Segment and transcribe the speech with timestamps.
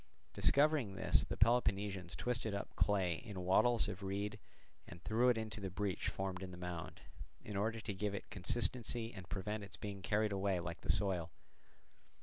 [0.33, 4.39] Discovering this the Peloponnesians twisted up clay in wattles of reed
[4.87, 7.01] and threw it into the breach formed in the mound,
[7.43, 11.29] in order to give it consistency and prevent its being carried away like the soil.